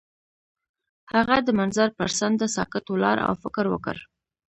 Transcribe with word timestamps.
هغه 1.13 1.37
د 1.47 1.49
منظر 1.59 1.89
پر 1.97 2.09
څنډه 2.17 2.47
ساکت 2.55 2.85
ولاړ 2.89 3.17
او 3.27 3.33
فکر 3.43 3.65
وکړ. 3.69 3.95